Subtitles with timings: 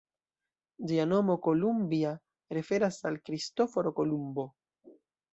[0.91, 2.13] Ĝia nomo, ""Columbia"",
[2.59, 4.47] referas al Kristoforo Kolumbo.